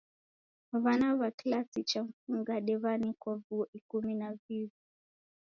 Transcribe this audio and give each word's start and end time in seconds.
W'ana 0.83 1.07
w'a 1.19 1.29
kilasi 1.37 1.81
cha 1.89 2.01
mfungade 2.07 2.73
w'anekwa 2.83 3.33
vuo 3.43 3.65
ikumi 3.77 4.13
na 4.19 4.29
viw'i. 4.41 4.69